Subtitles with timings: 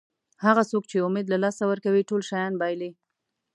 [0.45, 2.91] هغه څوک چې امید له لاسه ورکوي ټول شیان بایلي.